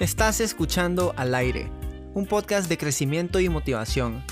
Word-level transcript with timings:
Estás 0.00 0.40
escuchando 0.40 1.12
Al 1.18 1.34
aire, 1.34 1.70
un 2.14 2.24
podcast 2.24 2.70
de 2.70 2.78
crecimiento 2.78 3.38
y 3.38 3.50
motivación. 3.50 4.24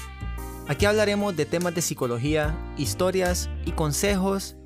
Aquí 0.66 0.86
hablaremos 0.86 1.36
de 1.36 1.44
temas 1.44 1.74
de 1.74 1.82
psicología, 1.82 2.56
historias 2.78 3.50
y 3.66 3.72
consejos 3.72 4.56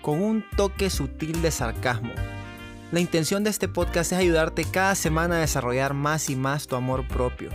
con 0.00 0.22
un 0.22 0.42
toque 0.56 0.88
sutil 0.88 1.42
de 1.42 1.50
sarcasmo. 1.50 2.14
La 2.92 3.00
intención 3.00 3.44
de 3.44 3.50
este 3.50 3.68
podcast 3.68 4.12
es 4.12 4.18
ayudarte 4.18 4.64
cada 4.64 4.94
semana 4.94 5.36
a 5.36 5.40
desarrollar 5.40 5.92
más 5.92 6.30
y 6.30 6.34
más 6.34 6.66
tu 6.66 6.76
amor 6.76 7.06
propio. 7.06 7.50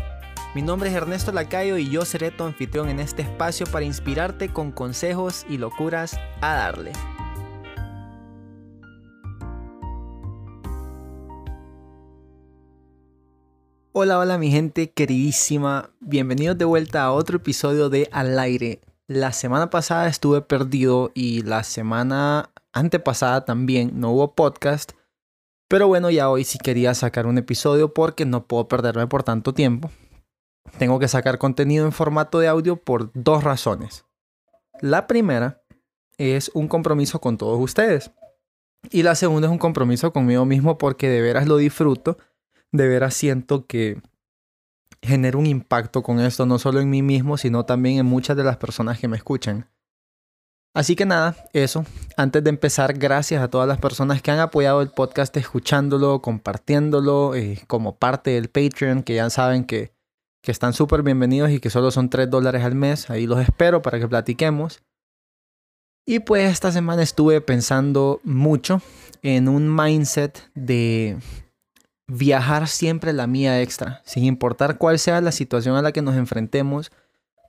Mi 0.54 0.62
nombre 0.62 0.92
es 0.92 0.96
Ernesto 0.96 1.32
Lacayo 1.32 1.78
y 1.78 1.90
yo 1.90 2.06
seré 2.06 2.30
tu 2.30 2.44
anfitrión 2.44 2.90
en 2.90 3.00
este 3.00 3.24
espacio 3.24 3.66
para 3.66 3.86
inspirarte 3.86 4.50
con 4.50 4.72
consejos 4.72 5.48
y 5.50 5.58
locuras 5.58 6.20
a 6.42 6.54
darle. 6.54 6.92
Hola, 13.96 14.18
hola 14.18 14.40
mi 14.40 14.50
gente 14.50 14.90
queridísima, 14.90 15.92
bienvenidos 16.00 16.58
de 16.58 16.66
vuelta 16.66 17.04
a 17.04 17.12
otro 17.12 17.38
episodio 17.38 17.92
de 17.92 18.10
Al 18.12 18.40
aire. 18.40 18.82
La 19.06 19.34
semana 19.34 19.70
pasada 19.70 20.08
estuve 20.08 20.42
perdido 20.42 21.12
y 21.14 21.44
la 21.44 21.64
semana 21.64 22.50
antepasada 22.72 23.46
también 23.46 23.92
no 24.00 24.10
hubo 24.10 24.34
podcast, 24.34 24.94
pero 25.68 25.88
bueno, 25.88 26.10
ya 26.10 26.32
hoy 26.32 26.44
sí 26.44 26.58
quería 26.58 26.96
sacar 26.96 27.28
un 27.28 27.38
episodio 27.38 27.94
porque 27.94 28.26
no 28.26 28.48
puedo 28.48 28.68
perderme 28.68 29.06
por 29.06 29.22
tanto 29.22 29.54
tiempo. 29.54 29.92
Tengo 30.80 30.98
que 30.98 31.08
sacar 31.08 31.38
contenido 31.38 31.86
en 31.86 31.92
formato 31.92 32.40
de 32.40 32.48
audio 32.48 32.78
por 32.78 33.12
dos 33.14 33.44
razones. 33.44 34.06
La 34.82 35.06
primera 35.06 35.62
es 36.18 36.50
un 36.56 36.68
compromiso 36.68 37.22
con 37.22 37.38
todos 37.38 37.60
ustedes. 37.60 38.10
Y 38.90 39.04
la 39.04 39.14
segunda 39.14 39.48
es 39.48 39.52
un 39.52 39.60
compromiso 39.60 40.12
conmigo 40.12 40.46
mismo 40.46 40.80
porque 40.80 41.10
de 41.10 41.22
veras 41.22 41.46
lo 41.48 41.58
disfruto 41.58 42.18
de 42.74 42.88
veras 42.88 43.14
siento 43.14 43.66
que 43.66 44.02
genera 45.02 45.38
un 45.38 45.46
impacto 45.46 46.02
con 46.04 46.20
esto, 46.20 46.46
no 46.46 46.60
solo 46.60 46.82
en 46.82 46.90
mí 46.90 47.02
mismo, 47.02 47.38
sino 47.38 47.66
también 47.66 48.00
en 48.00 48.06
muchas 48.06 48.36
de 48.36 48.44
las 48.44 48.58
personas 48.58 49.00
que 49.00 49.08
me 49.08 49.16
escuchan. 49.18 49.70
Así 50.76 50.96
que 50.96 51.06
nada, 51.06 51.36
eso. 51.54 51.86
Antes 52.18 52.44
de 52.44 52.50
empezar, 52.50 52.98
gracias 52.98 53.44
a 53.44 53.48
todas 53.48 53.68
las 53.68 53.78
personas 53.78 54.24
que 54.24 54.32
han 54.32 54.40
apoyado 54.40 54.82
el 54.82 54.90
podcast 54.90 55.38
escuchándolo, 55.38 56.22
compartiéndolo 56.22 57.36
eh, 57.36 57.62
como 57.68 57.96
parte 57.96 58.32
del 58.32 58.50
Patreon, 58.50 59.04
que 59.04 59.16
ya 59.16 59.30
saben 59.30 59.66
que, 59.66 59.94
que 60.42 60.52
están 60.52 60.74
súper 60.74 61.04
bienvenidos 61.04 61.52
y 61.52 61.60
que 61.60 61.70
solo 61.70 61.92
son 61.92 62.10
3 62.10 62.28
dólares 62.28 62.64
al 62.64 62.74
mes. 62.74 63.12
Ahí 63.12 63.28
los 63.28 63.40
espero 63.40 63.84
para 63.84 64.00
que 64.00 64.08
platiquemos. 64.08 64.82
Y 66.08 66.20
pues 66.20 66.52
esta 66.52 66.72
semana 66.72 67.04
estuve 67.04 67.40
pensando 67.40 68.20
mucho 68.24 68.82
en 69.22 69.48
un 69.48 69.74
mindset 69.74 70.50
de 70.56 71.20
viajar 72.14 72.68
siempre 72.68 73.12
la 73.12 73.26
mía 73.26 73.62
extra, 73.62 74.02
sin 74.06 74.24
importar 74.24 74.78
cuál 74.78 75.00
sea 75.00 75.20
la 75.20 75.32
situación 75.32 75.76
a 75.76 75.82
la 75.82 75.92
que 75.92 76.04
nos 76.04 76.16
enfrentemos, 76.16 76.92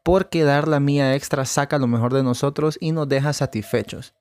porque 0.02 0.42
dar 0.42 0.68
la 0.68 0.80
mía 0.80 1.14
extra 1.14 1.44
saca 1.44 1.78
lo 1.78 1.86
mejor 1.86 2.14
de 2.14 2.22
nosotros 2.22 2.78
y 2.80 2.92
nos 2.92 3.08
deja 3.08 3.34
satisfechos. 3.34 4.14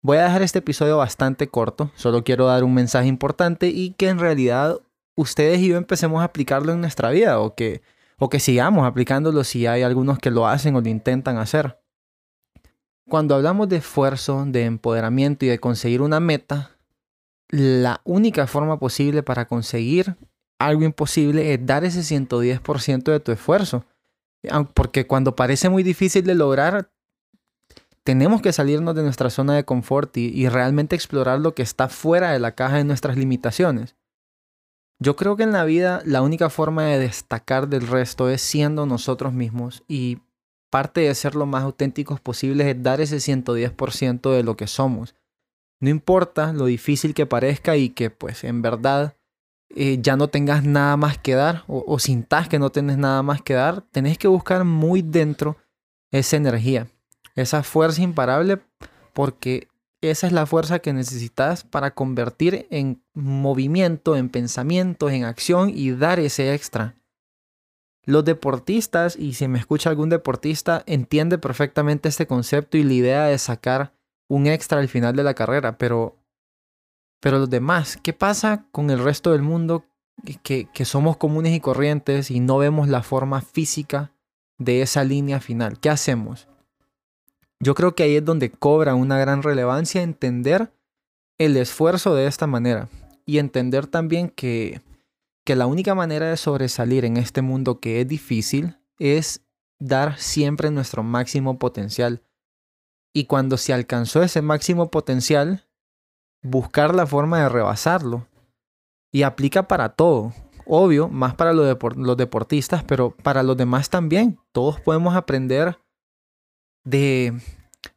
Voy 0.00 0.18
a 0.18 0.24
dejar 0.24 0.42
este 0.42 0.60
episodio 0.60 0.96
bastante 0.96 1.48
corto, 1.48 1.90
solo 1.96 2.22
quiero 2.22 2.46
dar 2.46 2.62
un 2.62 2.72
mensaje 2.72 3.08
importante 3.08 3.66
y 3.68 3.90
que 3.94 4.08
en 4.08 4.20
realidad 4.20 4.78
ustedes 5.16 5.58
y 5.58 5.68
yo 5.68 5.76
empecemos 5.76 6.20
a 6.20 6.24
aplicarlo 6.24 6.72
en 6.72 6.80
nuestra 6.80 7.10
vida 7.10 7.40
o 7.40 7.56
que, 7.56 7.82
o 8.16 8.28
que 8.28 8.38
sigamos 8.38 8.86
aplicándolo 8.86 9.42
si 9.42 9.66
hay 9.66 9.82
algunos 9.82 10.20
que 10.20 10.30
lo 10.30 10.46
hacen 10.46 10.76
o 10.76 10.80
lo 10.80 10.88
intentan 10.88 11.36
hacer. 11.36 11.80
Cuando 13.08 13.34
hablamos 13.34 13.68
de 13.68 13.78
esfuerzo, 13.78 14.44
de 14.46 14.66
empoderamiento 14.66 15.46
y 15.46 15.48
de 15.48 15.58
conseguir 15.58 16.00
una 16.00 16.20
meta, 16.20 16.77
la 17.48 18.00
única 18.04 18.46
forma 18.46 18.78
posible 18.78 19.22
para 19.22 19.46
conseguir 19.46 20.16
algo 20.58 20.82
imposible 20.82 21.54
es 21.54 21.64
dar 21.64 21.84
ese 21.84 22.00
110% 22.00 23.04
de 23.04 23.20
tu 23.20 23.32
esfuerzo. 23.32 23.84
Porque 24.74 25.06
cuando 25.06 25.36
parece 25.36 25.68
muy 25.68 25.82
difícil 25.82 26.24
de 26.24 26.34
lograr, 26.34 26.90
tenemos 28.04 28.40
que 28.40 28.52
salirnos 28.52 28.94
de 28.94 29.02
nuestra 29.02 29.30
zona 29.30 29.54
de 29.54 29.64
confort 29.64 30.16
y, 30.16 30.48
realmente 30.48 30.96
explorar 30.96 31.40
lo 31.40 31.54
que 31.54 31.62
está 31.62 31.88
fuera 31.88 32.32
de 32.32 32.38
la 32.38 32.52
caja 32.52 32.76
de 32.76 32.84
nuestras 32.84 33.16
limitaciones. 33.16 33.96
Yo 35.00 35.14
creo 35.14 35.36
que 35.36 35.44
en 35.44 35.52
la 35.52 35.64
vida 35.64 36.02
la 36.04 36.22
única 36.22 36.50
forma 36.50 36.84
de 36.84 36.98
destacar 36.98 37.68
del 37.68 37.86
resto 37.86 38.28
es 38.28 38.42
siendo 38.42 38.84
nosotros 38.86 39.32
mismos 39.32 39.84
y 39.86 40.18
parte 40.70 41.02
de 41.02 41.14
ser 41.14 41.34
lo 41.34 41.46
más 41.46 41.62
auténticos 41.62 42.20
posible 42.20 42.68
es 42.70 42.82
dar 42.82 43.00
ese 43.00 43.16
110% 43.18 44.32
de 44.32 44.42
lo 44.42 44.56
que 44.56 44.66
somos. 44.66 45.14
No 45.80 45.90
importa 45.90 46.52
lo 46.52 46.66
difícil 46.66 47.14
que 47.14 47.26
parezca 47.26 47.76
y 47.76 47.90
que 47.90 48.10
pues 48.10 48.44
en 48.44 48.62
verdad 48.62 49.16
eh, 49.74 49.98
ya 50.00 50.16
no 50.16 50.28
tengas 50.28 50.64
nada 50.64 50.96
más 50.96 51.18
que 51.18 51.34
dar 51.34 51.64
o, 51.66 51.84
o 51.86 51.98
sintas 51.98 52.48
que 52.48 52.58
no 52.58 52.70
tienes 52.70 52.98
nada 52.98 53.22
más 53.22 53.42
que 53.42 53.54
dar, 53.54 53.82
tenés 53.82 54.18
que 54.18 54.28
buscar 54.28 54.64
muy 54.64 55.02
dentro 55.02 55.56
esa 56.10 56.36
energía, 56.36 56.88
esa 57.34 57.62
fuerza 57.62 58.02
imparable 58.02 58.60
porque 59.12 59.68
esa 60.00 60.28
es 60.28 60.32
la 60.32 60.46
fuerza 60.46 60.78
que 60.78 60.92
necesitas 60.92 61.64
para 61.64 61.92
convertir 61.92 62.66
en 62.70 63.02
movimiento, 63.14 64.16
en 64.16 64.28
pensamiento, 64.28 65.10
en 65.10 65.24
acción 65.24 65.70
y 65.74 65.90
dar 65.90 66.20
ese 66.20 66.54
extra. 66.54 66.94
Los 68.04 68.24
deportistas, 68.24 69.16
y 69.16 69.34
si 69.34 69.48
me 69.48 69.58
escucha 69.58 69.90
algún 69.90 70.08
deportista, 70.08 70.82
entiende 70.86 71.36
perfectamente 71.36 72.08
este 72.08 72.26
concepto 72.26 72.78
y 72.78 72.84
la 72.84 72.92
idea 72.92 73.24
de 73.24 73.36
sacar 73.38 73.92
un 74.28 74.46
extra 74.46 74.78
al 74.78 74.88
final 74.88 75.16
de 75.16 75.24
la 75.24 75.34
carrera, 75.34 75.78
pero, 75.78 76.16
pero 77.20 77.38
los 77.38 77.50
demás, 77.50 77.98
¿qué 78.02 78.12
pasa 78.12 78.66
con 78.70 78.90
el 78.90 79.02
resto 79.02 79.32
del 79.32 79.42
mundo 79.42 79.84
que, 80.42 80.68
que 80.72 80.84
somos 80.84 81.16
comunes 81.16 81.54
y 81.54 81.60
corrientes 81.60 82.30
y 82.30 82.40
no 82.40 82.58
vemos 82.58 82.88
la 82.88 83.02
forma 83.02 83.40
física 83.40 84.12
de 84.58 84.82
esa 84.82 85.02
línea 85.04 85.40
final? 85.40 85.80
¿Qué 85.80 85.90
hacemos? 85.90 86.48
Yo 87.60 87.74
creo 87.74 87.94
que 87.94 88.04
ahí 88.04 88.16
es 88.16 88.24
donde 88.24 88.50
cobra 88.50 88.94
una 88.94 89.18
gran 89.18 89.42
relevancia 89.42 90.02
entender 90.02 90.72
el 91.38 91.56
esfuerzo 91.56 92.14
de 92.14 92.26
esta 92.26 92.46
manera 92.46 92.88
y 93.24 93.38
entender 93.38 93.86
también 93.86 94.28
que, 94.28 94.80
que 95.44 95.56
la 95.56 95.66
única 95.66 95.94
manera 95.94 96.30
de 96.30 96.36
sobresalir 96.36 97.04
en 97.04 97.16
este 97.16 97.42
mundo 97.42 97.80
que 97.80 98.00
es 98.00 98.08
difícil 98.08 98.76
es 98.98 99.40
dar 99.78 100.18
siempre 100.18 100.70
nuestro 100.70 101.02
máximo 101.02 101.58
potencial 101.58 102.22
y 103.18 103.24
cuando 103.24 103.56
se 103.56 103.72
alcanzó 103.72 104.22
ese 104.22 104.42
máximo 104.42 104.92
potencial, 104.92 105.66
buscar 106.40 106.94
la 106.94 107.04
forma 107.04 107.40
de 107.40 107.48
rebasarlo. 107.48 108.28
Y 109.10 109.24
aplica 109.24 109.66
para 109.66 109.88
todo. 109.88 110.32
Obvio, 110.66 111.08
más 111.08 111.34
para 111.34 111.52
los, 111.52 112.16
deportistas, 112.16 112.84
pero 112.84 113.10
para 113.10 113.42
los 113.42 113.56
demás 113.56 113.90
también. 113.90 114.38
Todos 114.52 114.80
podemos 114.80 115.16
aprender 115.16 115.80
de, 116.84 117.40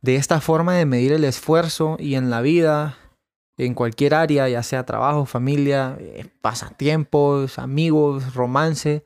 de 0.01 0.15
esta 0.15 0.41
forma 0.41 0.73
de 0.73 0.87
medir 0.87 1.11
el 1.11 1.23
esfuerzo 1.23 1.97
y 1.99 2.15
en 2.15 2.31
la 2.31 2.41
vida, 2.41 2.97
en 3.57 3.75
cualquier 3.75 4.15
área, 4.15 4.49
ya 4.49 4.63
sea 4.63 4.87
trabajo, 4.87 5.27
familia, 5.27 5.97
eh, 5.99 6.25
pasatiempos, 6.41 7.59
amigos, 7.59 8.33
romance. 8.33 9.05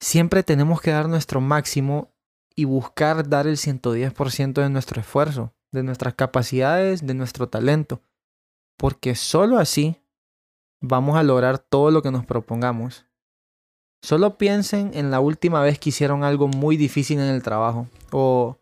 Siempre 0.00 0.42
tenemos 0.42 0.80
que 0.80 0.90
dar 0.90 1.08
nuestro 1.08 1.40
máximo 1.40 2.12
y 2.56 2.64
buscar 2.64 3.28
dar 3.28 3.46
el 3.46 3.56
110% 3.56 4.62
de 4.62 4.70
nuestro 4.70 5.00
esfuerzo, 5.00 5.52
de 5.72 5.82
nuestras 5.82 6.14
capacidades, 6.14 7.06
de 7.06 7.14
nuestro 7.14 7.48
talento. 7.48 8.00
Porque 8.76 9.14
solo 9.14 9.58
así 9.58 10.00
vamos 10.80 11.16
a 11.16 11.22
lograr 11.22 11.58
todo 11.58 11.90
lo 11.90 12.02
que 12.02 12.10
nos 12.10 12.24
propongamos. 12.24 13.06
Solo 14.02 14.36
piensen 14.36 14.90
en 14.94 15.10
la 15.10 15.20
última 15.20 15.62
vez 15.62 15.78
que 15.78 15.88
hicieron 15.88 16.24
algo 16.24 16.46
muy 16.48 16.76
difícil 16.76 17.18
en 17.18 17.26
el 17.26 17.42
trabajo 17.42 17.88
o 18.12 18.58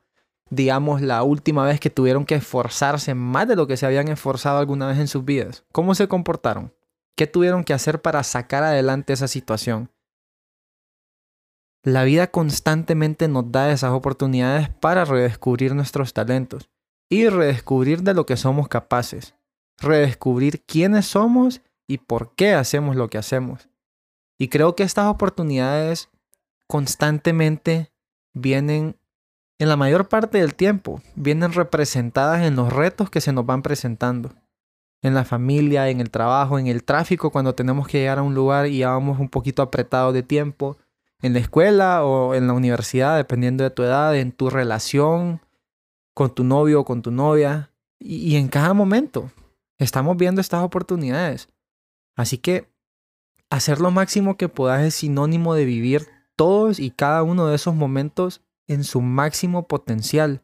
digamos 0.50 1.00
la 1.00 1.22
última 1.22 1.64
vez 1.64 1.80
que 1.80 1.90
tuvieron 1.90 2.24
que 2.24 2.36
esforzarse 2.36 3.14
más 3.14 3.48
de 3.48 3.56
lo 3.56 3.66
que 3.66 3.76
se 3.76 3.86
habían 3.86 4.08
esforzado 4.08 4.58
alguna 4.58 4.86
vez 4.86 4.98
en 4.98 5.08
sus 5.08 5.24
vidas. 5.24 5.64
¿Cómo 5.72 5.94
se 5.94 6.08
comportaron? 6.08 6.72
¿Qué 7.16 7.26
tuvieron 7.26 7.64
que 7.64 7.74
hacer 7.74 8.00
para 8.00 8.22
sacar 8.22 8.62
adelante 8.62 9.12
esa 9.12 9.28
situación? 9.28 9.90
La 11.84 12.04
vida 12.04 12.28
constantemente 12.28 13.26
nos 13.26 13.50
da 13.50 13.72
esas 13.72 13.90
oportunidades 13.90 14.68
para 14.68 15.04
redescubrir 15.04 15.74
nuestros 15.74 16.12
talentos 16.12 16.70
y 17.10 17.28
redescubrir 17.28 18.02
de 18.02 18.14
lo 18.14 18.24
que 18.24 18.36
somos 18.36 18.68
capaces, 18.68 19.34
redescubrir 19.78 20.62
quiénes 20.64 21.06
somos 21.06 21.60
y 21.88 21.98
por 21.98 22.36
qué 22.36 22.54
hacemos 22.54 22.94
lo 22.94 23.10
que 23.10 23.18
hacemos. 23.18 23.68
Y 24.38 24.46
creo 24.46 24.76
que 24.76 24.84
estas 24.84 25.06
oportunidades 25.06 26.08
constantemente 26.68 27.92
vienen, 28.32 28.96
en 29.58 29.68
la 29.68 29.76
mayor 29.76 30.08
parte 30.08 30.38
del 30.38 30.54
tiempo, 30.54 31.02
vienen 31.16 31.52
representadas 31.52 32.42
en 32.42 32.54
los 32.54 32.72
retos 32.72 33.10
que 33.10 33.20
se 33.20 33.32
nos 33.32 33.44
van 33.44 33.62
presentando. 33.62 34.32
En 35.02 35.14
la 35.14 35.24
familia, 35.24 35.88
en 35.88 36.00
el 36.00 36.10
trabajo, 36.10 36.60
en 36.60 36.68
el 36.68 36.84
tráfico, 36.84 37.32
cuando 37.32 37.56
tenemos 37.56 37.88
que 37.88 37.98
llegar 37.98 38.20
a 38.20 38.22
un 38.22 38.36
lugar 38.36 38.68
y 38.68 38.78
ya 38.78 38.90
vamos 38.90 39.18
un 39.18 39.28
poquito 39.28 39.62
apretados 39.62 40.14
de 40.14 40.22
tiempo 40.22 40.78
en 41.22 41.32
la 41.32 41.38
escuela 41.38 42.04
o 42.04 42.34
en 42.34 42.48
la 42.48 42.52
universidad, 42.52 43.16
dependiendo 43.16 43.64
de 43.64 43.70
tu 43.70 43.84
edad, 43.84 44.16
en 44.16 44.32
tu 44.32 44.50
relación 44.50 45.40
con 46.14 46.34
tu 46.34 46.44
novio 46.44 46.80
o 46.80 46.84
con 46.84 47.00
tu 47.00 47.10
novia. 47.10 47.70
Y, 47.98 48.36
en 48.36 48.48
cada 48.48 48.74
momento 48.74 49.30
estamos 49.78 50.16
viendo 50.16 50.40
estas 50.40 50.62
oportunidades. 50.62 51.48
Así 52.16 52.38
que 52.38 52.68
hacer 53.50 53.80
lo 53.80 53.90
máximo 53.90 54.36
que 54.36 54.48
puedas 54.48 54.82
es 54.82 54.94
sinónimo 54.96 55.54
de 55.54 55.64
vivir 55.64 56.08
todos 56.36 56.80
y 56.80 56.90
cada 56.90 57.22
uno 57.22 57.46
de 57.46 57.54
esos 57.54 57.74
momentos 57.74 58.42
en 58.66 58.82
su 58.82 59.00
máximo 59.00 59.68
potencial. 59.68 60.42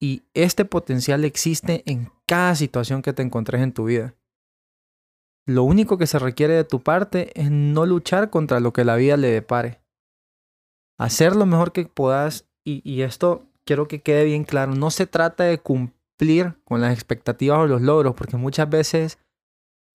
Y 0.00 0.22
este 0.34 0.64
potencial 0.64 1.24
existe 1.24 1.82
en 1.86 2.10
cada 2.26 2.54
situación 2.54 3.02
que 3.02 3.12
te 3.12 3.22
encontres 3.22 3.62
en 3.62 3.72
tu 3.72 3.84
vida. 3.84 4.14
Lo 5.46 5.64
único 5.64 5.98
que 5.98 6.06
se 6.06 6.18
requiere 6.18 6.54
de 6.54 6.64
tu 6.64 6.80
parte 6.80 7.32
es 7.40 7.50
no 7.50 7.84
luchar 7.84 8.30
contra 8.30 8.60
lo 8.60 8.72
que 8.72 8.84
la 8.84 8.96
vida 8.96 9.16
le 9.16 9.28
depare. 9.28 9.80
Hacer 10.98 11.34
lo 11.34 11.46
mejor 11.46 11.72
que 11.72 11.84
puedas 11.86 12.46
y, 12.64 13.02
esto 13.02 13.46
quiero 13.64 13.88
que 13.88 14.02
quede 14.02 14.24
bien 14.24 14.44
claro, 14.44 14.74
no 14.74 14.90
se 14.90 15.06
trata 15.06 15.44
de 15.44 15.58
cumplir 15.58 16.54
con 16.64 16.80
las 16.80 16.94
expectativas 16.94 17.58
o 17.58 17.66
los 17.66 17.82
logros, 17.82 18.14
porque 18.14 18.36
muchas 18.36 18.70
veces 18.70 19.18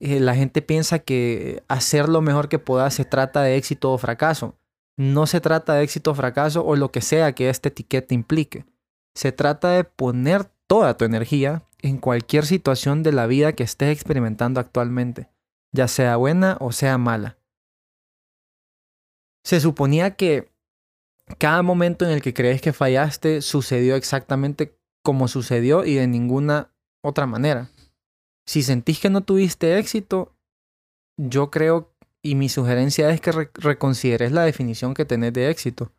eh, 0.02 0.20
la 0.20 0.36
gente 0.36 0.62
piensa 0.62 1.00
que 1.00 1.64
hacer 1.70 2.10
lo 2.10 2.22
mejor 2.22 2.50
que 2.50 2.60
pueda 2.60 2.90
se 2.92 3.06
trata 3.06 3.42
de 3.42 3.56
éxito 3.56 3.94
o 3.94 3.98
fracaso. 3.98 4.56
No 4.98 5.28
se 5.28 5.40
trata 5.40 5.76
de 5.76 5.84
éxito 5.84 6.12
o 6.12 6.16
fracaso 6.16 6.66
o 6.66 6.76
lo 6.76 6.92
que 6.92 7.02
sea 7.02 7.34
que 7.34 7.50
esta 7.50 7.70
etiqueta 7.70 8.14
implique. 8.14 8.66
Se 9.16 9.32
trata 9.32 9.70
de 9.70 9.84
poner 9.84 10.46
toda 10.68 10.98
tu 10.98 11.06
energía 11.06 11.64
en 11.82 11.98
cualquier 12.00 12.46
situación 12.46 13.04
de 13.04 13.14
la 13.14 13.28
vida 13.28 13.54
que 13.54 13.64
estés 13.64 13.96
experimentando 13.96 14.60
actualmente, 14.60 15.30
ya 15.74 15.88
sea 15.88 16.16
buena 16.16 16.58
o 16.60 16.72
sea 16.72 16.98
mala. 16.98 17.38
Se 19.44 19.60
suponía 19.60 20.16
que 20.16 20.52
cada 21.38 21.62
momento 21.62 22.06
en 22.06 22.12
el 22.12 22.22
que 22.22 22.34
crees 22.34 22.62
que 22.62 22.74
fallaste 22.74 23.42
sucedió 23.42 23.96
exactamente 23.96 24.78
como 25.04 25.28
sucedió 25.28 25.86
y 25.86 25.96
de 25.96 26.08
ninguna 26.08 26.74
otra 27.04 27.26
manera. 27.26 27.70
Si 28.46 28.64
sentís 28.64 29.00
que 29.00 29.10
no 29.10 29.22
tuviste 29.22 29.78
éxito, 29.78 30.36
yo 31.18 31.52
creo 31.52 31.94
y 32.22 32.36
mi 32.36 32.50
sugerencia 32.50 33.10
es 33.10 33.22
que 33.22 33.32
reconsideres 33.32 34.32
la 34.32 34.44
definición 34.44 34.94
que 34.94 35.06
tenés 35.06 35.34
de 35.34 35.50
éxito. 35.50 35.94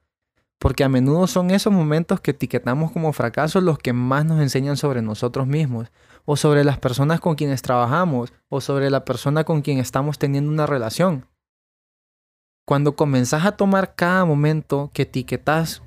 Porque 0.58 0.84
a 0.84 0.88
menudo 0.88 1.26
son 1.26 1.50
esos 1.50 1.72
momentos 1.72 2.20
que 2.20 2.32
etiquetamos 2.32 2.90
como 2.90 3.12
fracasos 3.12 3.62
los 3.62 3.78
que 3.78 3.92
más 3.92 4.24
nos 4.24 4.40
enseñan 4.40 4.76
sobre 4.76 5.02
nosotros 5.02 5.46
mismos, 5.46 5.90
o 6.24 6.36
sobre 6.36 6.64
las 6.64 6.78
personas 6.78 7.20
con 7.20 7.36
quienes 7.36 7.62
trabajamos, 7.62 8.32
o 8.48 8.60
sobre 8.60 8.90
la 8.90 9.04
persona 9.04 9.44
con 9.44 9.62
quien 9.62 9.78
estamos 9.78 10.18
teniendo 10.18 10.50
una 10.50 10.66
relación. 10.66 11.26
Cuando 12.66 12.96
comenzás 12.96 13.46
a 13.46 13.52
tomar 13.52 13.94
cada 13.94 14.24
momento 14.24 14.90
que 14.92 15.02
etiquetas 15.02 15.82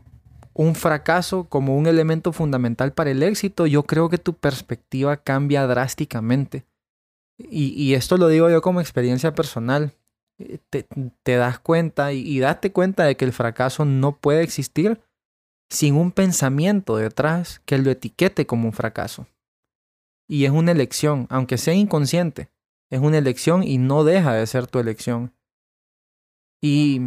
un 0.53 0.75
fracaso 0.75 1.45
como 1.45 1.77
un 1.77 1.87
elemento 1.87 2.31
fundamental 2.31 2.93
para 2.93 3.11
el 3.11 3.23
éxito, 3.23 3.67
yo 3.67 3.83
creo 3.83 4.09
que 4.09 4.17
tu 4.17 4.33
perspectiva 4.33 5.17
cambia 5.17 5.65
drásticamente. 5.67 6.65
Y, 7.37 7.93
esto 7.95 8.17
lo 8.17 8.27
digo 8.27 8.49
yo 8.49 8.61
como 8.61 8.81
experiencia 8.81 9.33
personal. 9.33 9.93
Te, 10.69 11.35
das 11.35 11.59
cuenta 11.59 12.13
y, 12.13 12.19
y 12.19 12.39
date 12.39 12.71
cuenta 12.71 13.03
de 13.03 13.17
que 13.17 13.25
el 13.25 13.33
fracaso 13.33 13.85
no 13.85 14.17
puede 14.17 14.43
existir 14.43 15.01
sin 15.69 15.95
un 15.95 16.11
pensamiento 16.11 16.97
detrás 16.97 17.61
que 17.65 17.77
lo 17.77 17.89
etiquete 17.89 18.45
como 18.45 18.67
un 18.67 18.73
fracaso. 18.73 19.27
Y 20.27 20.45
es 20.45 20.51
una 20.51 20.71
elección, 20.71 21.27
aunque 21.29 21.57
sea 21.57 21.73
inconsciente, 21.73 22.49
es 22.89 22.99
una 22.99 23.17
elección 23.17 23.63
y 23.63 23.77
no 23.77 24.03
deja 24.03 24.33
de 24.33 24.45
ser 24.47 24.67
tu 24.67 24.79
elección. 24.79 25.33
Y 26.61 27.01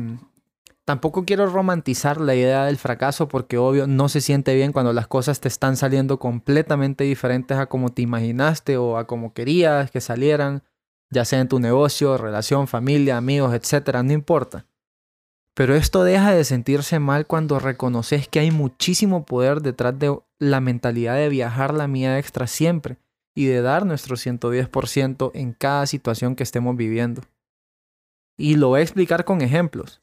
tampoco 0.84 1.25
quiero 1.25 1.46
romantizar 1.46 2.20
la 2.20 2.34
idea 2.34 2.64
del 2.64 2.78
fracaso 2.78 3.28
porque 3.28 3.58
obvio 3.58 3.86
no 3.86 4.08
se 4.08 4.20
siente 4.20 4.54
bien 4.54 4.72
cuando 4.72 4.92
las 4.92 5.06
cosas 5.06 5.40
te 5.40 5.48
están 5.48 5.76
saliendo 5.76 6.19
completamente 6.19 7.04
diferentes 7.04 7.56
a 7.58 7.66
como 7.66 7.90
te 7.90 8.02
imaginaste 8.02 8.78
o 8.78 8.96
a 8.96 9.06
como 9.06 9.32
querías 9.32 9.90
que 9.90 10.00
salieran, 10.00 10.62
ya 11.10 11.24
sea 11.24 11.40
en 11.40 11.48
tu 11.48 11.60
negocio, 11.60 12.18
relación, 12.18 12.66
familia, 12.66 13.16
amigos, 13.16 13.54
etcétera, 13.54 14.02
no 14.02 14.12
importa. 14.12 14.66
Pero 15.54 15.76
esto 15.76 16.02
deja 16.02 16.32
de 16.32 16.44
sentirse 16.44 16.98
mal 16.98 17.26
cuando 17.26 17.60
reconoces 17.60 18.26
que 18.28 18.40
hay 18.40 18.50
muchísimo 18.50 19.24
poder 19.24 19.62
detrás 19.62 19.96
de 19.98 20.18
la 20.40 20.60
mentalidad 20.60 21.14
de 21.14 21.28
viajar 21.28 21.72
la 21.72 21.86
mía 21.86 22.18
extra 22.18 22.48
siempre 22.48 22.98
y 23.36 23.46
de 23.46 23.62
dar 23.62 23.86
nuestro 23.86 24.16
110% 24.16 25.30
en 25.34 25.52
cada 25.52 25.86
situación 25.86 26.34
que 26.34 26.42
estemos 26.42 26.76
viviendo. 26.76 27.22
Y 28.36 28.56
lo 28.56 28.68
voy 28.68 28.80
a 28.80 28.82
explicar 28.82 29.24
con 29.24 29.42
ejemplos. 29.42 30.02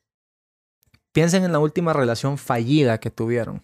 Piensen 1.12 1.44
en 1.44 1.52
la 1.52 1.60
última 1.60 1.92
relación 1.92 2.38
fallida 2.38 3.00
que 3.00 3.12
tuvieron. 3.12 3.62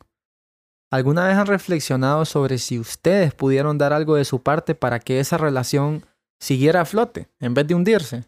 ¿Alguna 0.92 1.28
vez 1.28 1.38
han 1.38 1.48
reflexionado 1.48 2.26
sobre 2.26 2.58
si 2.58 2.80
ustedes 2.80 3.34
pudieron 3.34 3.78
dar 3.78 3.94
algo 3.94 4.16
de 4.16 4.26
su 4.26 4.42
parte 4.42 4.76
para 4.76 5.00
que 5.00 5.20
esa 5.20 5.38
relación 5.38 6.06
siguiera 6.40 6.82
a 6.82 6.86
flote 6.86 7.30
en 7.40 7.54
vez 7.54 7.68
de 7.68 7.76
hundirse? 7.76 8.26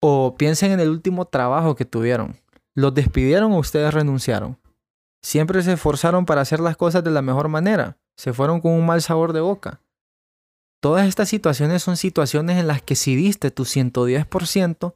O 0.00 0.36
piensen 0.36 0.72
en 0.72 0.80
el 0.80 0.88
último 0.88 1.26
trabajo 1.26 1.76
que 1.76 1.84
tuvieron. 1.84 2.36
¿Los 2.74 2.94
despidieron 2.94 3.52
o 3.52 3.58
ustedes 3.58 3.92
renunciaron? 3.94 4.58
¿Siempre 5.22 5.62
se 5.62 5.74
esforzaron 5.74 6.26
para 6.26 6.40
hacer 6.40 6.60
las 6.60 6.76
cosas 6.76 7.04
de 7.04 7.10
la 7.10 7.22
mejor 7.22 7.48
manera? 7.48 7.98
¿Se 8.16 8.32
fueron 8.32 8.60
con 8.60 8.72
un 8.72 8.84
mal 8.84 9.02
sabor 9.02 9.32
de 9.32 9.40
boca? 9.40 9.80
Todas 10.80 11.06
estas 11.06 11.28
situaciones 11.28 11.82
son 11.82 11.96
situaciones 11.96 12.58
en 12.58 12.66
las 12.66 12.82
que 12.82 12.96
si 12.96 13.14
diste 13.14 13.52
tu 13.52 13.64
110%, 13.64 14.94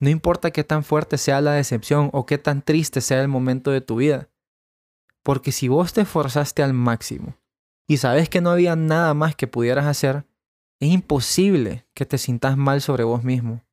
no 0.00 0.08
importa 0.08 0.50
qué 0.50 0.64
tan 0.64 0.82
fuerte 0.82 1.18
sea 1.18 1.40
la 1.40 1.52
decepción 1.52 2.10
o 2.12 2.26
qué 2.26 2.38
tan 2.38 2.62
triste 2.62 3.00
sea 3.00 3.20
el 3.20 3.28
momento 3.28 3.70
de 3.70 3.80
tu 3.80 3.96
vida. 3.96 4.28
Porque 5.22 5.52
si 5.52 5.68
vos 5.68 5.92
te 5.92 6.00
esforzaste 6.00 6.62
al 6.62 6.72
máximo 6.72 7.36
y 7.86 7.98
sabes 7.98 8.28
que 8.28 8.40
no 8.40 8.50
había 8.50 8.74
nada 8.74 9.14
más 9.14 9.36
que 9.36 9.46
pudieras 9.46 9.86
hacer, 9.86 10.24
es 10.80 10.90
imposible 10.90 11.86
que 11.94 12.06
te 12.06 12.18
sintas 12.18 12.56
mal 12.56 12.80
sobre 12.80 13.04
vos 13.04 13.24
mismo. 13.24 13.64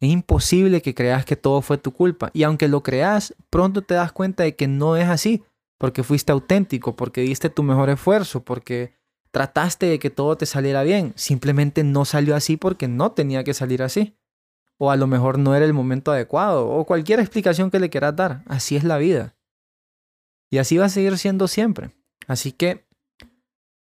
Es 0.00 0.10
imposible 0.10 0.82
que 0.82 0.94
creas 0.94 1.24
que 1.24 1.36
todo 1.36 1.62
fue 1.62 1.78
tu 1.78 1.92
culpa. 1.92 2.30
Y 2.34 2.42
aunque 2.42 2.68
lo 2.68 2.82
creas, 2.82 3.34
pronto 3.50 3.82
te 3.82 3.94
das 3.94 4.12
cuenta 4.12 4.42
de 4.42 4.54
que 4.54 4.68
no 4.68 4.96
es 4.96 5.08
así. 5.08 5.42
Porque 5.78 6.02
fuiste 6.02 6.32
auténtico, 6.32 6.96
porque 6.96 7.22
diste 7.22 7.50
tu 7.50 7.62
mejor 7.62 7.90
esfuerzo, 7.90 8.44
porque 8.44 8.94
trataste 9.30 9.86
de 9.86 9.98
que 9.98 10.10
todo 10.10 10.36
te 10.36 10.46
saliera 10.46 10.82
bien. 10.82 11.12
Simplemente 11.16 11.84
no 11.84 12.04
salió 12.04 12.36
así 12.36 12.56
porque 12.56 12.88
no 12.88 13.12
tenía 13.12 13.44
que 13.44 13.54
salir 13.54 13.82
así 13.82 14.16
o 14.78 14.90
a 14.90 14.96
lo 14.96 15.06
mejor 15.06 15.38
no 15.38 15.54
era 15.54 15.64
el 15.64 15.72
momento 15.72 16.12
adecuado, 16.12 16.68
o 16.68 16.84
cualquier 16.84 17.20
explicación 17.20 17.70
que 17.70 17.80
le 17.80 17.90
quieras 17.90 18.16
dar. 18.16 18.42
Así 18.46 18.76
es 18.76 18.84
la 18.84 18.98
vida. 18.98 19.34
Y 20.50 20.58
así 20.58 20.76
va 20.76 20.86
a 20.86 20.90
seguir 20.90 21.16
siendo 21.18 21.48
siempre. 21.48 21.94
Así 22.26 22.52
que 22.52 22.85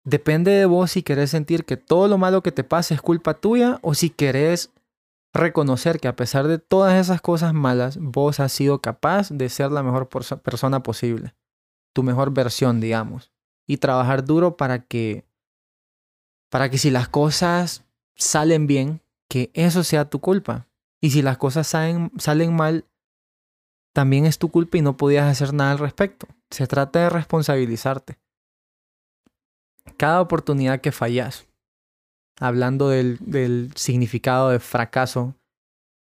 depende 0.06 0.52
de 0.52 0.66
vos 0.66 0.92
si 0.92 1.02
querés 1.02 1.30
sentir 1.30 1.64
que 1.64 1.76
todo 1.76 2.08
lo 2.08 2.16
malo 2.16 2.42
que 2.42 2.52
te 2.52 2.64
pasa 2.64 2.94
es 2.94 3.02
culpa 3.02 3.34
tuya 3.34 3.78
o 3.82 3.92
si 3.92 4.08
querés 4.08 4.70
reconocer 5.34 6.00
que 6.00 6.08
a 6.08 6.16
pesar 6.16 6.46
de 6.46 6.58
todas 6.58 6.94
esas 6.94 7.20
cosas 7.20 7.52
malas, 7.52 7.98
vos 8.00 8.40
has 8.40 8.52
sido 8.52 8.80
capaz 8.80 9.28
de 9.30 9.48
ser 9.50 9.70
la 9.70 9.82
mejor 9.82 10.08
persona 10.08 10.82
posible, 10.82 11.34
tu 11.92 12.02
mejor 12.02 12.32
versión, 12.32 12.80
digamos, 12.80 13.32
y 13.66 13.76
trabajar 13.78 14.24
duro 14.24 14.56
para 14.56 14.78
que 14.78 15.26
para 16.50 16.70
que 16.70 16.78
si 16.78 16.90
las 16.90 17.08
cosas 17.08 17.84
salen 18.14 18.68
bien, 18.68 19.02
que 19.28 19.50
eso 19.52 19.82
sea 19.82 20.08
tu 20.08 20.20
culpa, 20.20 20.68
y 21.00 21.10
si 21.10 21.20
las 21.20 21.36
cosas 21.36 21.66
salen, 21.66 22.12
salen 22.16 22.54
mal, 22.54 22.86
también 23.92 24.24
es 24.24 24.38
tu 24.38 24.50
culpa 24.50 24.78
y 24.78 24.82
no 24.82 24.96
podías 24.96 25.26
hacer 25.26 25.52
nada 25.52 25.72
al 25.72 25.78
respecto. 25.78 26.28
Se 26.50 26.66
trata 26.68 27.00
de 27.00 27.10
responsabilizarte. 27.10 28.18
Cada 29.96 30.20
oportunidad 30.20 30.80
que 30.80 30.92
fallas, 30.92 31.46
hablando 32.38 32.88
del, 32.88 33.72
significado 33.76 34.50
de 34.50 34.60
fracaso 34.60 35.34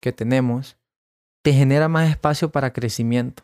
que 0.01 0.11
tenemos, 0.11 0.77
te 1.43 1.53
genera 1.53 1.88
más 1.88 2.09
espacio 2.09 2.51
para 2.51 2.73
crecimiento. 2.73 3.43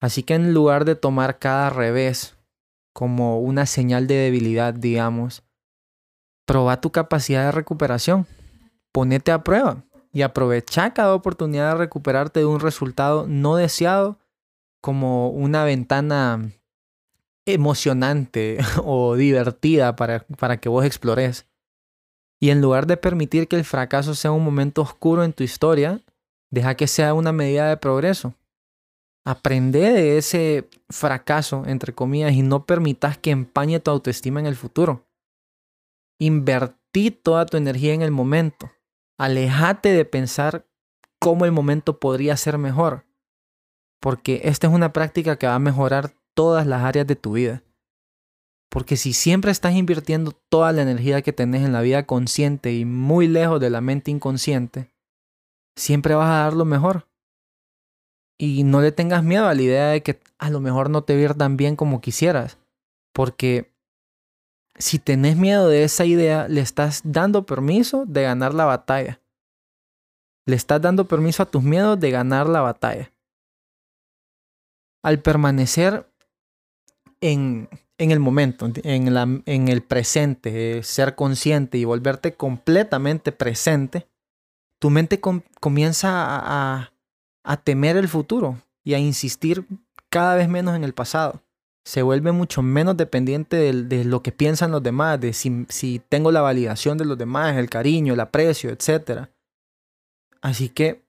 Así 0.00 0.22
que 0.22 0.34
en 0.34 0.52
lugar 0.52 0.84
de 0.84 0.94
tomar 0.94 1.38
cada 1.38 1.70
revés 1.70 2.36
como 2.92 3.40
una 3.40 3.66
señal 3.66 4.06
de 4.06 4.14
debilidad, 4.14 4.74
digamos, 4.74 5.42
proba 6.46 6.80
tu 6.80 6.92
capacidad 6.92 7.46
de 7.46 7.52
recuperación. 7.52 8.26
Ponete 8.92 9.32
a 9.32 9.42
prueba 9.42 9.84
y 10.12 10.22
aprovecha 10.22 10.92
cada 10.94 11.14
oportunidad 11.14 11.72
de 11.72 11.78
recuperarte 11.78 12.40
de 12.40 12.46
un 12.46 12.60
resultado 12.60 13.26
no 13.26 13.56
deseado 13.56 14.18
como 14.82 15.30
una 15.30 15.64
ventana 15.64 16.52
emocionante 17.46 18.58
o 18.84 19.14
divertida 19.14 19.96
para, 19.96 20.26
para 20.38 20.58
que 20.58 20.68
vos 20.68 20.84
explores. 20.84 21.46
Y 22.40 22.50
en 22.50 22.60
lugar 22.60 22.86
de 22.86 22.96
permitir 22.96 23.48
que 23.48 23.56
el 23.56 23.64
fracaso 23.64 24.14
sea 24.14 24.32
un 24.32 24.44
momento 24.44 24.82
oscuro 24.82 25.24
en 25.24 25.32
tu 25.32 25.42
historia, 25.42 26.02
deja 26.50 26.74
que 26.74 26.86
sea 26.86 27.14
una 27.14 27.32
medida 27.32 27.68
de 27.68 27.76
progreso. 27.76 28.34
Aprende 29.24 29.80
de 29.80 30.18
ese 30.18 30.68
fracaso, 30.88 31.64
entre 31.66 31.92
comillas, 31.94 32.32
y 32.32 32.42
no 32.42 32.66
permitas 32.66 33.18
que 33.18 33.30
empañe 33.30 33.80
tu 33.80 33.90
autoestima 33.90 34.38
en 34.38 34.46
el 34.46 34.54
futuro. 34.54 35.06
Invertí 36.20 37.10
toda 37.10 37.46
tu 37.46 37.56
energía 37.56 37.94
en 37.94 38.02
el 38.02 38.10
momento. 38.10 38.70
Alejate 39.18 39.88
de 39.88 40.04
pensar 40.04 40.66
cómo 41.18 41.44
el 41.44 41.52
momento 41.52 41.98
podría 41.98 42.36
ser 42.36 42.58
mejor, 42.58 43.04
porque 44.00 44.42
esta 44.44 44.68
es 44.68 44.72
una 44.72 44.92
práctica 44.92 45.36
que 45.36 45.46
va 45.46 45.54
a 45.54 45.58
mejorar 45.58 46.14
todas 46.36 46.66
las 46.66 46.82
áreas 46.82 47.06
de 47.06 47.16
tu 47.16 47.32
vida. 47.32 47.64
Porque 48.70 48.96
si 48.96 49.14
siempre 49.14 49.50
estás 49.50 49.74
invirtiendo 49.74 50.32
toda 50.50 50.70
la 50.72 50.82
energía 50.82 51.22
que 51.22 51.32
tenés 51.32 51.64
en 51.64 51.72
la 51.72 51.80
vida 51.80 52.04
consciente 52.04 52.74
y 52.74 52.84
muy 52.84 53.26
lejos 53.26 53.58
de 53.58 53.70
la 53.70 53.80
mente 53.80 54.10
inconsciente, 54.10 54.92
siempre 55.76 56.14
vas 56.14 56.28
a 56.28 56.44
dar 56.44 56.52
lo 56.52 56.66
mejor. 56.66 57.08
Y 58.38 58.64
no 58.64 58.82
le 58.82 58.92
tengas 58.92 59.24
miedo 59.24 59.48
a 59.48 59.54
la 59.54 59.62
idea 59.62 59.88
de 59.88 60.02
que 60.02 60.20
a 60.38 60.50
lo 60.50 60.60
mejor 60.60 60.90
no 60.90 61.02
te 61.02 61.26
va 61.26 61.32
tan 61.32 61.56
bien 61.56 61.74
como 61.74 62.02
quisieras. 62.02 62.58
Porque 63.14 63.72
si 64.78 64.98
tenés 64.98 65.36
miedo 65.38 65.68
de 65.68 65.84
esa 65.84 66.04
idea, 66.04 66.46
le 66.48 66.60
estás 66.60 67.00
dando 67.02 67.46
permiso 67.46 68.04
de 68.06 68.24
ganar 68.24 68.52
la 68.52 68.66
batalla. 68.66 69.22
Le 70.44 70.54
estás 70.54 70.82
dando 70.82 71.08
permiso 71.08 71.42
a 71.42 71.46
tus 71.46 71.62
miedos 71.62 71.98
de 71.98 72.10
ganar 72.10 72.46
la 72.46 72.60
batalla. 72.60 73.10
Al 75.02 75.22
permanecer 75.22 76.06
en, 77.20 77.68
en 77.98 78.10
el 78.10 78.20
momento, 78.20 78.70
en, 78.82 79.14
la, 79.14 79.22
en 79.46 79.68
el 79.68 79.82
presente, 79.82 80.82
ser 80.82 81.14
consciente 81.14 81.78
y 81.78 81.84
volverte 81.84 82.34
completamente 82.34 83.32
presente, 83.32 84.06
tu 84.78 84.90
mente 84.90 85.20
comienza 85.20 86.10
a, 86.12 86.92
a 87.44 87.56
temer 87.58 87.96
el 87.96 88.08
futuro 88.08 88.58
y 88.84 88.94
a 88.94 88.98
insistir 88.98 89.66
cada 90.10 90.34
vez 90.34 90.48
menos 90.48 90.76
en 90.76 90.84
el 90.84 90.92
pasado. 90.92 91.42
Se 91.84 92.02
vuelve 92.02 92.32
mucho 92.32 92.62
menos 92.62 92.96
dependiente 92.96 93.56
de, 93.56 93.84
de 93.84 94.04
lo 94.04 94.22
que 94.22 94.32
piensan 94.32 94.72
los 94.72 94.82
demás, 94.82 95.20
de 95.20 95.32
si, 95.32 95.66
si, 95.68 96.00
tengo 96.08 96.32
la 96.32 96.40
validación 96.40 96.98
de 96.98 97.04
los 97.04 97.16
demás, 97.16 97.56
el 97.56 97.70
cariño, 97.70 98.14
el 98.14 98.20
aprecio, 98.20 98.70
etc. 98.70 99.28
Así 100.40 100.68
que 100.68 101.05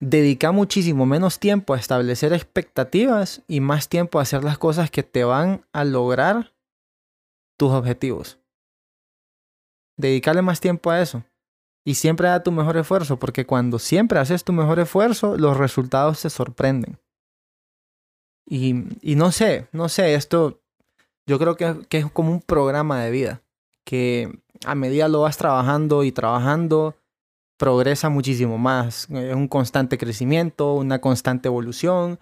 dedica 0.00 0.52
muchísimo 0.52 1.06
menos 1.06 1.38
tiempo 1.38 1.74
a 1.74 1.78
establecer 1.78 2.32
expectativas 2.32 3.42
y 3.48 3.60
más 3.60 3.88
tiempo 3.88 4.18
a 4.18 4.22
hacer 4.22 4.44
las 4.44 4.58
cosas 4.58 4.90
que 4.90 5.02
te 5.02 5.24
van 5.24 5.64
a 5.72 5.84
lograr 5.84 6.54
tus 7.58 7.72
objetivos. 7.72 8.38
Dedicarle 9.98 10.42
más 10.42 10.60
tiempo 10.60 10.90
a 10.90 11.00
eso. 11.00 11.24
Y 11.84 11.94
siempre 11.94 12.28
da 12.28 12.42
tu 12.42 12.50
mejor 12.50 12.76
esfuerzo, 12.76 13.18
porque 13.18 13.46
cuando 13.46 13.78
siempre 13.78 14.18
haces 14.18 14.44
tu 14.44 14.52
mejor 14.52 14.80
esfuerzo, 14.80 15.38
los 15.38 15.56
resultados 15.56 16.20
te 16.20 16.30
sorprenden. 16.30 16.98
Y, 18.44 18.74
y 19.00 19.14
no 19.14 19.32
sé, 19.32 19.68
no 19.72 19.88
sé, 19.88 20.14
esto 20.14 20.60
yo 21.26 21.38
creo 21.38 21.56
que, 21.56 21.86
que 21.88 21.98
es 21.98 22.10
como 22.10 22.32
un 22.32 22.40
programa 22.40 23.02
de 23.02 23.10
vida, 23.10 23.42
que 23.84 24.40
a 24.64 24.74
medida 24.74 25.08
lo 25.08 25.22
vas 25.22 25.36
trabajando 25.36 26.04
y 26.04 26.12
trabajando, 26.12 26.96
progresa 27.56 28.08
muchísimo 28.08 28.58
más. 28.58 29.08
Es 29.10 29.34
un 29.34 29.48
constante 29.48 29.98
crecimiento, 29.98 30.74
una 30.74 31.00
constante 31.00 31.48
evolución, 31.48 32.20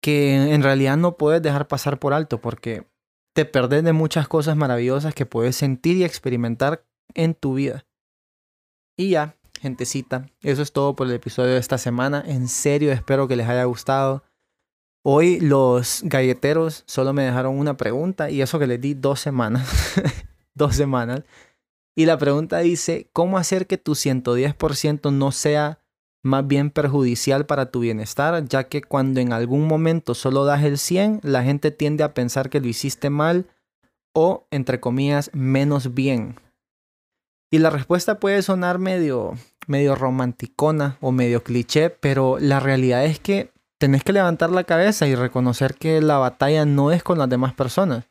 que 0.00 0.54
en 0.54 0.62
realidad 0.62 0.96
no 0.96 1.16
puedes 1.16 1.42
dejar 1.42 1.68
pasar 1.68 1.98
por 1.98 2.12
alto 2.12 2.40
porque 2.40 2.86
te 3.34 3.44
perdés 3.44 3.84
de 3.84 3.92
muchas 3.92 4.28
cosas 4.28 4.56
maravillosas 4.56 5.14
que 5.14 5.26
puedes 5.26 5.56
sentir 5.56 5.96
y 5.96 6.04
experimentar 6.04 6.86
en 7.14 7.34
tu 7.34 7.54
vida. 7.54 7.86
Y 8.96 9.10
ya, 9.10 9.36
gentecita, 9.60 10.30
eso 10.40 10.62
es 10.62 10.72
todo 10.72 10.96
por 10.96 11.06
el 11.06 11.12
episodio 11.12 11.52
de 11.52 11.58
esta 11.58 11.76
semana. 11.76 12.22
En 12.26 12.48
serio, 12.48 12.92
espero 12.92 13.28
que 13.28 13.36
les 13.36 13.48
haya 13.48 13.64
gustado. 13.64 14.24
Hoy 15.04 15.38
los 15.38 16.00
galleteros 16.04 16.82
solo 16.86 17.12
me 17.12 17.24
dejaron 17.24 17.58
una 17.58 17.76
pregunta 17.76 18.30
y 18.30 18.40
eso 18.40 18.58
que 18.58 18.66
les 18.66 18.80
di 18.80 18.94
dos 18.94 19.20
semanas. 19.20 19.68
dos 20.54 20.74
semanas. 20.74 21.22
Y 21.98 22.04
la 22.04 22.18
pregunta 22.18 22.58
dice, 22.58 23.08
¿cómo 23.14 23.38
hacer 23.38 23.66
que 23.66 23.78
tu 23.78 23.94
110% 23.94 25.10
no 25.12 25.32
sea 25.32 25.80
más 26.22 26.46
bien 26.46 26.70
perjudicial 26.70 27.46
para 27.46 27.70
tu 27.70 27.80
bienestar? 27.80 28.44
Ya 28.46 28.64
que 28.64 28.82
cuando 28.82 29.20
en 29.20 29.32
algún 29.32 29.66
momento 29.66 30.14
solo 30.14 30.44
das 30.44 30.62
el 30.62 30.76
100, 30.76 31.20
la 31.22 31.42
gente 31.42 31.70
tiende 31.70 32.04
a 32.04 32.12
pensar 32.12 32.50
que 32.50 32.60
lo 32.60 32.68
hiciste 32.68 33.08
mal 33.08 33.46
o, 34.12 34.46
entre 34.50 34.78
comillas, 34.78 35.30
menos 35.32 35.94
bien. 35.94 36.38
Y 37.50 37.58
la 37.58 37.70
respuesta 37.70 38.20
puede 38.20 38.42
sonar 38.42 38.78
medio, 38.78 39.32
medio 39.66 39.94
romanticona 39.94 40.98
o 41.00 41.12
medio 41.12 41.42
cliché, 41.42 41.88
pero 41.88 42.36
la 42.38 42.60
realidad 42.60 43.06
es 43.06 43.20
que 43.20 43.52
tenés 43.78 44.04
que 44.04 44.12
levantar 44.12 44.50
la 44.50 44.64
cabeza 44.64 45.06
y 45.06 45.14
reconocer 45.14 45.74
que 45.74 46.02
la 46.02 46.18
batalla 46.18 46.66
no 46.66 46.92
es 46.92 47.02
con 47.02 47.16
las 47.18 47.30
demás 47.30 47.54
personas. 47.54 48.04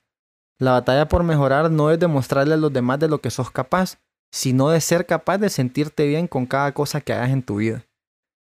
La 0.60 0.72
batalla 0.72 1.08
por 1.08 1.24
mejorar 1.24 1.70
no 1.72 1.92
es 1.92 2.00
demostrarle 2.00 2.54
a 2.54 2.58
los 2.58 2.72
demás 2.72 3.00
de 3.00 3.08
lo 3.08 3.20
que 3.20 3.32
sos 3.32 3.52
capaz, 3.52 3.98
sino 4.32 4.70
de 4.70 4.82
ser 4.82 5.06
capaz 5.06 5.38
de 5.38 5.50
sentirte 5.50 6.08
bien 6.08 6.28
con 6.28 6.46
cada 6.46 6.74
cosa 6.74 7.02
que 7.02 7.14
hagas 7.14 7.32
en 7.32 7.44
tu 7.44 7.58
vida. 7.58 7.86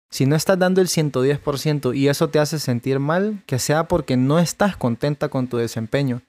Si 0.10 0.25
no 0.25 0.36
estás 0.36 0.57
dando 0.57 0.81
el 0.81 0.88
110% 0.88 1.95
y 1.95 2.07
eso 2.07 2.29
te 2.29 2.39
hace 2.39 2.60
sentir 2.60 3.00
mal, 3.00 3.43
que 3.45 3.60
sea 3.60 3.88
porque 3.88 4.17
no 4.17 4.39
estás 4.39 4.77
contenta 4.77 5.29
con 5.29 5.48
tu 5.48 5.57
desempeño 5.57 6.22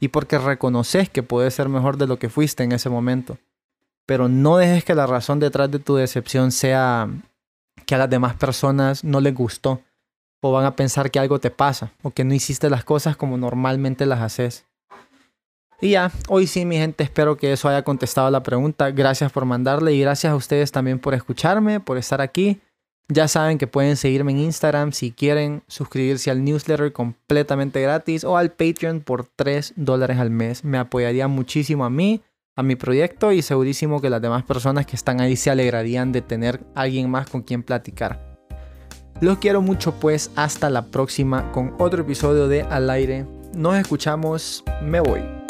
y 0.00 0.08
porque 0.08 0.38
reconoces 0.38 1.10
que 1.10 1.22
puedes 1.22 1.54
ser 1.54 1.68
mejor 1.68 1.98
de 1.98 2.06
lo 2.06 2.18
que 2.18 2.30
fuiste 2.30 2.62
en 2.62 2.72
ese 2.72 2.88
momento 2.88 3.38
pero 4.06 4.28
no 4.28 4.56
dejes 4.56 4.84
que 4.84 4.94
la 4.94 5.06
razón 5.06 5.40
detrás 5.40 5.70
de 5.70 5.78
tu 5.78 5.96
decepción 5.96 6.52
sea 6.52 7.08
que 7.86 7.94
a 7.94 7.98
las 7.98 8.10
demás 8.10 8.34
personas 8.34 9.04
no 9.04 9.20
les 9.20 9.34
gustó 9.34 9.82
o 10.40 10.52
van 10.52 10.66
a 10.66 10.76
pensar 10.76 11.10
que 11.10 11.18
algo 11.18 11.40
te 11.40 11.50
pasa 11.50 11.92
o 12.02 12.10
que 12.10 12.24
no 12.24 12.34
hiciste 12.34 12.68
las 12.68 12.84
cosas 12.84 13.16
como 13.16 13.38
normalmente 13.38 14.04
las 14.04 14.20
haces. 14.20 14.66
Y 15.84 15.90
ya, 15.90 16.10
hoy 16.30 16.46
sí, 16.46 16.64
mi 16.64 16.78
gente, 16.78 17.04
espero 17.04 17.36
que 17.36 17.52
eso 17.52 17.68
haya 17.68 17.82
contestado 17.82 18.30
la 18.30 18.42
pregunta. 18.42 18.90
Gracias 18.90 19.30
por 19.30 19.44
mandarle 19.44 19.92
y 19.92 20.00
gracias 20.00 20.32
a 20.32 20.34
ustedes 20.34 20.72
también 20.72 20.98
por 20.98 21.12
escucharme, 21.12 21.78
por 21.78 21.98
estar 21.98 22.22
aquí. 22.22 22.58
Ya 23.08 23.28
saben 23.28 23.58
que 23.58 23.66
pueden 23.66 23.98
seguirme 23.98 24.32
en 24.32 24.38
Instagram 24.38 24.92
si 24.92 25.12
quieren 25.12 25.62
suscribirse 25.66 26.30
al 26.30 26.42
newsletter 26.42 26.90
completamente 26.94 27.82
gratis 27.82 28.24
o 28.24 28.38
al 28.38 28.52
Patreon 28.52 29.02
por 29.02 29.26
3 29.36 29.74
dólares 29.76 30.16
al 30.16 30.30
mes. 30.30 30.64
Me 30.64 30.78
apoyaría 30.78 31.28
muchísimo 31.28 31.84
a 31.84 31.90
mí 31.90 32.22
a 32.56 32.62
mi 32.62 32.76
proyecto 32.76 33.32
y 33.32 33.42
segurísimo 33.42 34.00
que 34.00 34.08
las 34.08 34.22
demás 34.22 34.42
personas 34.42 34.86
que 34.86 34.96
están 34.96 35.20
ahí 35.20 35.36
se 35.36 35.50
alegrarían 35.50 36.12
de 36.12 36.22
tener 36.22 36.60
alguien 36.74 37.10
más 37.10 37.28
con 37.28 37.42
quien 37.42 37.62
platicar. 37.62 38.38
Los 39.20 39.36
quiero 39.36 39.60
mucho 39.60 39.92
pues 40.00 40.30
hasta 40.34 40.70
la 40.70 40.86
próxima 40.86 41.52
con 41.52 41.74
otro 41.78 42.00
episodio 42.00 42.48
de 42.48 42.62
Al 42.62 42.88
aire. 42.88 43.26
Nos 43.52 43.76
escuchamos, 43.76 44.64
me 44.82 45.00
voy. 45.00 45.43